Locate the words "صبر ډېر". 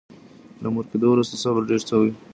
1.43-1.81